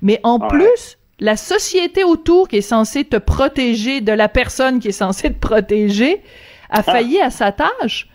Mais 0.00 0.18
en 0.22 0.38
plus, 0.40 0.96
la 1.20 1.36
société 1.36 2.04
autour 2.04 2.48
qui 2.48 2.56
est 2.56 2.62
censée 2.62 3.04
te 3.04 3.16
protéger 3.16 4.00
de 4.00 4.12
la 4.12 4.28
personne 4.28 4.80
qui 4.80 4.88
est 4.88 4.92
censée 4.92 5.30
te 5.30 5.38
protéger 5.38 6.22
a 6.70 6.78
ah. 6.78 6.82
failli 6.82 7.20
à 7.20 7.30
sa 7.30 7.52
tâche. 7.52 8.08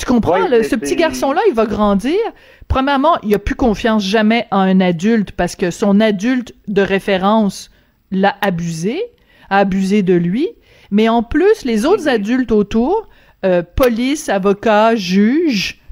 Tu 0.00 0.06
comprends? 0.06 0.46
ce 0.46 0.76
petit 0.76 0.96
garçon-là, 0.96 1.42
il 1.48 1.54
va 1.54 1.66
grandir. 1.66 2.16
Premièrement, 2.68 3.18
il 3.22 3.34
a 3.34 3.38
plus 3.38 3.54
confiance 3.54 4.02
jamais 4.02 4.46
en 4.50 4.60
un 4.60 4.80
adulte 4.80 5.32
parce 5.32 5.56
que 5.56 5.70
son 5.70 6.00
adulte 6.00 6.54
de 6.68 6.80
référence 6.80 7.70
l'a 8.10 8.34
abusé, 8.40 9.02
a 9.50 9.58
abusé 9.58 10.02
de 10.02 10.14
lui. 10.14 10.48
Mais 10.90 11.10
en 11.10 11.22
plus, 11.22 11.66
les 11.66 11.84
autres 11.84 12.08
adultes 12.08 12.50
autour, 12.50 13.10
euh, 13.44 13.62
police, 13.62 14.30
avocat, 14.30 14.96
juge, 14.96 15.82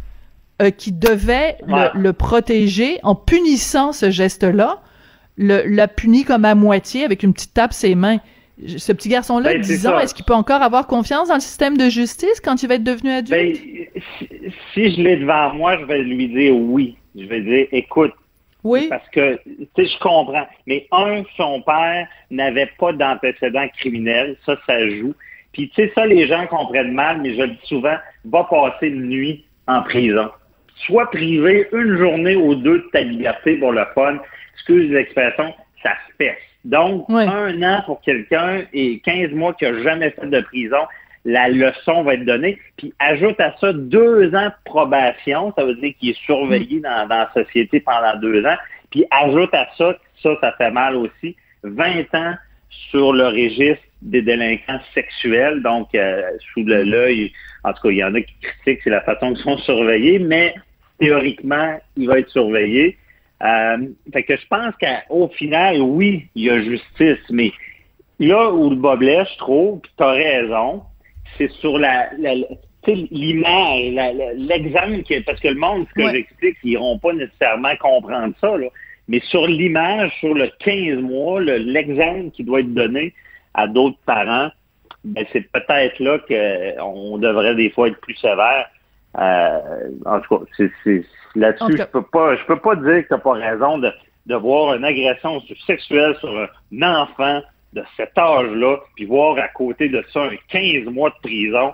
euh, 0.62 0.70
qui 0.70 0.90
devaient 0.90 1.58
le, 1.66 1.90
le, 2.00 2.12
protéger 2.14 3.00
en 3.02 3.14
punissant 3.14 3.92
ce 3.92 4.10
geste-là, 4.10 4.80
l'a 5.36 5.86
puni 5.86 6.24
comme 6.24 6.46
à 6.46 6.54
moitié 6.54 7.04
avec 7.04 7.22
une 7.22 7.34
petite 7.34 7.52
tape 7.52 7.74
ses 7.74 7.94
mains. 7.94 8.20
Ce 8.66 8.92
petit 8.92 9.08
garçon-là, 9.08 9.52
ben, 9.52 9.60
10 9.60 9.86
ans, 9.86 9.98
est-ce 10.00 10.14
qu'il 10.14 10.24
peut 10.24 10.34
encore 10.34 10.62
avoir 10.62 10.86
confiance 10.86 11.28
dans 11.28 11.34
le 11.34 11.40
système 11.40 11.76
de 11.76 11.88
justice 11.88 12.40
quand 12.40 12.62
il 12.62 12.68
va 12.68 12.74
être 12.74 12.84
devenu 12.84 13.10
adulte? 13.10 13.30
Ben, 13.30 14.02
si, 14.74 14.94
je 14.94 15.00
l'ai 15.00 15.16
devant 15.16 15.54
moi, 15.54 15.78
je 15.78 15.84
vais 15.84 16.02
lui 16.02 16.28
dire 16.28 16.56
oui. 16.56 16.96
Je 17.16 17.24
vais 17.24 17.40
dire, 17.40 17.66
écoute, 17.72 18.12
oui. 18.64 18.88
Parce 18.88 19.08
que, 19.10 19.38
tu 19.44 19.68
sais, 19.76 19.86
je 19.86 19.98
comprends. 20.00 20.46
Mais 20.66 20.86
un, 20.90 21.22
son 21.36 21.62
père 21.62 22.06
n'avait 22.30 22.70
pas 22.78 22.92
d'antécédent 22.92 23.68
criminel. 23.78 24.36
Ça, 24.44 24.56
ça 24.66 24.88
joue. 24.88 25.14
Puis, 25.52 25.68
tu 25.70 25.82
sais, 25.82 25.92
ça, 25.94 26.06
les 26.06 26.26
gens 26.26 26.46
comprennent 26.46 26.92
mal, 26.92 27.20
mais 27.22 27.34
je 27.34 27.42
le 27.42 27.48
dis 27.48 27.66
souvent, 27.66 27.96
va 28.24 28.44
passer 28.44 28.88
une 28.88 29.08
nuit 29.08 29.44
en 29.66 29.82
prison. 29.82 30.30
Soit 30.86 31.10
privé 31.10 31.68
une 31.72 31.96
journée 31.98 32.36
ou 32.36 32.54
deux 32.54 32.78
de 32.78 32.88
ta 32.92 33.00
liberté 33.00 33.56
pour 33.56 33.72
le 33.72 33.84
fun, 33.94 34.18
excuse 34.54 34.90
l'expression, 34.90 35.54
ça 35.82 35.92
se 36.08 36.16
pèse. 36.16 36.34
Donc, 36.68 37.06
un 37.08 37.62
an 37.62 37.82
pour 37.86 38.02
quelqu'un 38.02 38.62
et 38.74 39.00
15 39.00 39.32
mois 39.32 39.54
qui 39.54 39.64
n'a 39.64 39.82
jamais 39.82 40.10
fait 40.10 40.26
de 40.26 40.40
prison, 40.42 40.76
la 41.24 41.48
leçon 41.48 42.02
va 42.02 42.14
être 42.14 42.26
donnée. 42.26 42.58
Puis 42.76 42.92
ajoute 42.98 43.40
à 43.40 43.54
ça 43.58 43.72
deux 43.72 44.34
ans 44.34 44.48
de 44.48 44.52
probation, 44.66 45.52
ça 45.56 45.64
veut 45.64 45.76
dire 45.76 45.94
qu'il 45.98 46.10
est 46.10 46.24
surveillé 46.26 46.78
mm. 46.78 46.82
dans, 46.82 47.08
la 47.08 47.30
société 47.32 47.80
pendant 47.80 48.16
deux 48.20 48.44
ans. 48.44 48.56
Puis 48.90 49.04
ajoute 49.10 49.52
à 49.54 49.66
ça, 49.78 49.96
ça, 50.22 50.30
ça 50.42 50.52
fait 50.58 50.70
mal 50.70 50.96
aussi, 50.96 51.36
20 51.62 52.14
ans 52.14 52.34
sur 52.90 53.14
le 53.14 53.28
registre 53.28 53.82
des 54.02 54.20
délinquants 54.20 54.80
sexuels, 54.92 55.62
donc 55.62 55.88
euh, 55.94 56.22
sous 56.52 56.64
l'œil, 56.64 57.32
en 57.64 57.72
tout 57.72 57.82
cas, 57.82 57.88
il 57.90 57.96
y 57.96 58.04
en 58.04 58.14
a 58.14 58.20
qui 58.20 58.34
critiquent, 58.42 58.82
c'est 58.84 58.90
la 58.90 59.00
façon 59.00 59.32
qu'ils 59.32 59.42
sont 59.42 59.58
surveillés, 59.58 60.18
mais 60.18 60.54
théoriquement, 61.00 61.80
il 61.96 62.08
va 62.08 62.18
être 62.18 62.30
surveillé. 62.30 62.98
Euh, 63.42 63.88
fait 64.12 64.24
que 64.24 64.36
je 64.36 64.46
pense 64.48 64.74
qu'au 64.80 65.28
final, 65.28 65.80
oui, 65.80 66.26
il 66.34 66.44
y 66.44 66.50
a 66.50 66.60
justice, 66.60 67.18
mais 67.30 67.52
là 68.18 68.50
où 68.52 68.70
le 68.70 68.96
blesse, 68.96 69.28
je 69.34 69.38
trouve, 69.38 69.80
tu 69.96 70.02
as 70.02 70.10
raison, 70.10 70.82
c'est 71.36 71.50
sur 71.52 71.78
la, 71.78 72.10
l'image, 72.86 74.14
l'exemple, 74.36 75.22
parce 75.24 75.40
que 75.40 75.48
le 75.48 75.54
monde, 75.54 75.86
ce 75.90 76.02
que 76.02 76.10
j'explique, 76.10 76.56
ils 76.64 76.70
n'iront 76.70 76.98
pas 76.98 77.12
nécessairement 77.12 77.76
comprendre 77.76 78.34
ça, 78.40 78.56
là, 78.56 78.66
mais 79.08 79.20
sur 79.20 79.46
l'image, 79.46 80.12
sur 80.20 80.34
le 80.34 80.50
15 80.58 80.98
mois, 81.02 81.40
l'exemple 81.40 82.30
qui 82.30 82.44
doit 82.44 82.60
être 82.60 82.74
donné 82.74 83.14
à 83.54 83.66
d'autres 83.66 83.98
parents, 84.04 84.50
ben 85.04 85.24
c'est 85.32 85.50
peut-être 85.50 85.98
là 86.00 86.18
qu'on 86.18 87.18
devrait 87.18 87.54
des 87.54 87.70
fois 87.70 87.88
être 87.88 88.00
plus 88.00 88.16
sévère. 88.16 88.66
Euh, 89.18 89.90
en 90.04 90.20
tout 90.20 90.38
cas, 90.38 90.44
Là-dessus, 91.34 91.76
je 91.76 91.84
peux 91.84 92.02
pas, 92.02 92.36
je 92.36 92.44
peux 92.44 92.58
pas 92.58 92.76
dire 92.76 93.02
que 93.02 93.08
tu 93.08 93.12
n'as 93.12 93.18
pas 93.18 93.32
raison 93.32 93.78
de, 93.78 93.92
de 94.26 94.34
voir 94.34 94.74
une 94.74 94.84
agression 94.84 95.40
sexuelle 95.66 96.16
sur 96.20 96.30
un 96.30 96.82
enfant 96.82 97.40
de 97.72 97.82
cet 97.96 98.16
âge-là, 98.16 98.78
puis 98.96 99.04
voir 99.04 99.38
à 99.38 99.48
côté 99.48 99.88
de 99.88 100.02
ça 100.12 100.24
un 100.24 100.36
15 100.48 100.92
mois 100.92 101.10
de 101.10 101.16
prison. 101.22 101.72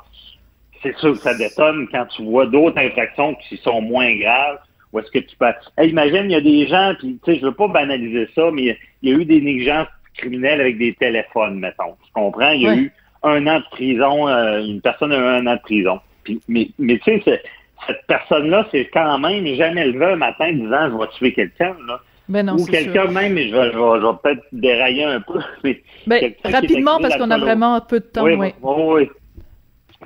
C'est 0.82 0.96
sûr 0.98 1.12
que 1.12 1.18
ça 1.18 1.34
détonne 1.34 1.88
quand 1.90 2.06
tu 2.06 2.24
vois 2.24 2.46
d'autres 2.46 2.78
infractions 2.78 3.34
qui 3.48 3.56
sont 3.58 3.80
moins 3.80 4.14
graves. 4.16 4.58
Ou 4.92 5.00
est-ce 5.00 5.10
que 5.10 5.18
tu 5.20 5.36
peux... 5.36 5.46
imagine, 5.82 6.24
il 6.26 6.32
y 6.32 6.36
a 6.36 6.40
des 6.40 6.66
gens, 6.66 6.94
puis 6.98 7.18
tu 7.24 7.32
sais, 7.32 7.40
je 7.40 7.46
veux 7.46 7.54
pas 7.54 7.68
banaliser 7.68 8.28
ça, 8.34 8.50
mais 8.52 8.78
il 9.02 9.10
y 9.10 9.12
a 9.12 9.16
eu 9.16 9.24
des 9.24 9.40
négligences 9.40 9.88
criminelles 10.16 10.60
avec 10.60 10.78
des 10.78 10.94
téléphones, 10.94 11.58
mettons. 11.58 11.96
Tu 12.04 12.12
comprends? 12.12 12.50
Il 12.50 12.62
y 12.62 12.68
a 12.68 12.76
eu 12.76 12.92
un 13.24 13.46
an 13.46 13.58
de 13.60 13.64
prison, 13.70 14.28
euh, 14.28 14.64
une 14.64 14.80
personne 14.80 15.12
a 15.12 15.16
eu 15.16 15.40
un 15.40 15.46
an 15.46 15.54
de 15.54 15.60
prison. 15.60 16.00
Puis, 16.22 16.40
mais, 16.48 16.68
mais 16.78 16.98
tu 16.98 17.20
sais, 17.22 17.42
cette 17.86 18.06
personne-là, 18.06 18.66
c'est 18.70 18.86
quand 18.86 19.18
même 19.18 19.46
jamais 19.54 19.86
levé 19.86 20.06
un 20.06 20.16
matin 20.16 20.52
disant 20.52 20.90
je 20.90 20.98
vais 20.98 21.08
tuer 21.16 21.32
quelqu'un. 21.32 21.76
Là. 21.86 22.00
Ben 22.28 22.46
non, 22.46 22.54
Ou 22.54 22.64
quelqu'un 22.64 23.06
même, 23.08 23.34
mais 23.34 23.48
je 23.48 23.54
vais, 23.54 23.72
je 23.72 24.06
vais, 24.06 24.12
peut-être 24.22 24.44
dérailler 24.52 25.04
un 25.04 25.20
peu. 25.20 25.40
Ben, 26.06 26.34
rapidement, 26.44 26.98
parce 26.98 27.16
qu'on 27.16 27.30
a 27.30 27.38
vraiment 27.38 27.74
un 27.76 27.80
peu 27.80 28.00
de 28.00 28.04
temps. 28.04 28.24
Oui, 28.24 28.34
oui. 28.34 28.52
oui, 28.62 29.08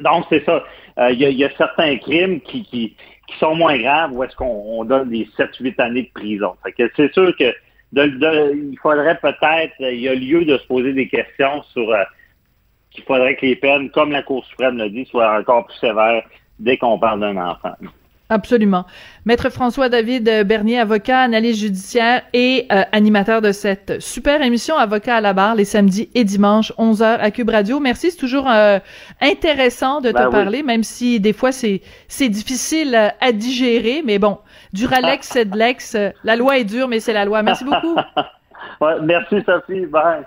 Donc, 0.00 0.26
c'est 0.28 0.44
ça. 0.44 0.64
Euh, 0.98 1.10
il 1.10 1.20
y, 1.20 1.44
a 1.44 1.50
certains 1.56 1.96
crimes 1.98 2.40
qui, 2.40 2.64
qui, 2.64 2.96
qui 3.28 3.38
sont 3.38 3.54
moins 3.54 3.78
graves 3.78 4.12
où 4.12 4.24
est-ce 4.24 4.34
qu'on 4.34 4.84
donne 4.84 5.10
des 5.10 5.28
7-8 5.38 5.80
années 5.80 6.02
de 6.02 6.20
prison. 6.20 6.54
Fait 6.64 6.72
que 6.72 6.90
c'est 6.96 7.12
sûr 7.12 7.36
que 7.36 7.52
de, 7.92 8.70
il 8.72 8.78
faudrait 8.80 9.18
peut-être, 9.18 9.74
il 9.78 10.00
y 10.00 10.08
a 10.08 10.14
lieu 10.14 10.44
de 10.44 10.58
se 10.58 10.66
poser 10.66 10.92
des 10.92 11.08
questions 11.08 11.62
sur 11.72 11.90
euh, 11.92 12.02
qu'il 12.90 13.04
faudrait 13.04 13.36
que 13.36 13.46
les 13.46 13.56
peines, 13.56 13.90
comme 13.90 14.10
la 14.10 14.22
Cour 14.22 14.44
suprême 14.46 14.76
l'a 14.76 14.88
dit, 14.88 15.04
soient 15.06 15.38
encore 15.38 15.66
plus 15.66 15.76
sévères 15.76 16.24
dès 16.58 16.76
qu'on 16.76 16.98
parle 16.98 17.20
d'un 17.20 17.36
enfant. 17.36 17.74
Absolument. 18.30 18.84
Maître 19.24 19.48
François-David 19.48 20.46
Bernier, 20.46 20.78
avocat, 20.78 21.20
analyse 21.20 21.60
judiciaire 21.60 22.22
et 22.34 22.66
euh, 22.70 22.82
animateur 22.92 23.40
de 23.40 23.52
cette 23.52 24.00
super 24.00 24.42
émission 24.42 24.76
Avocat 24.76 25.16
à 25.16 25.20
la 25.22 25.32
barre 25.32 25.54
les 25.54 25.64
samedis 25.64 26.10
et 26.14 26.24
dimanches 26.24 26.72
11h 26.78 27.20
à 27.20 27.30
Cube 27.30 27.48
Radio. 27.48 27.80
Merci, 27.80 28.10
c'est 28.10 28.18
toujours 28.18 28.46
euh, 28.50 28.80
intéressant 29.22 30.02
de 30.02 30.10
te 30.10 30.18
ben 30.18 30.28
parler, 30.28 30.62
même 30.62 30.82
si 30.82 31.20
des 31.20 31.32
fois 31.32 31.52
c'est 31.52 31.80
c'est 32.06 32.28
difficile 32.28 32.94
euh, 32.94 33.08
à 33.22 33.32
digérer, 33.32 34.02
mais 34.04 34.18
bon, 34.18 34.38
Duralex, 34.74 35.26
c'est 35.26 35.46
de 35.46 35.56
l'ex, 35.56 35.96
la 36.22 36.36
loi 36.36 36.58
est 36.58 36.64
dure, 36.64 36.86
mais 36.86 37.00
c'est 37.00 37.14
la 37.14 37.24
loi. 37.24 37.42
Merci 37.42 37.64
beaucoup. 37.64 37.96
merci 39.02 39.42
Sophie, 39.46 39.86
bye. 39.86 40.24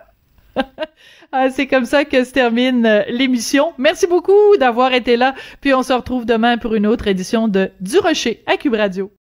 Ah, 1.33 1.49
c'est 1.49 1.65
comme 1.65 1.85
ça 1.85 2.03
que 2.03 2.25
se 2.25 2.33
termine 2.33 2.85
euh, 2.85 3.03
l'émission. 3.07 3.71
Merci 3.77 4.05
beaucoup 4.05 4.57
d'avoir 4.59 4.91
été 4.93 5.15
là. 5.15 5.33
Puis 5.61 5.73
on 5.73 5.81
se 5.81 5.93
retrouve 5.93 6.25
demain 6.25 6.57
pour 6.57 6.75
une 6.75 6.85
autre 6.85 7.07
édition 7.07 7.47
de 7.47 7.71
Du 7.79 7.99
Rocher 7.99 8.43
à 8.47 8.57
Cube 8.57 8.73
Radio. 8.73 9.11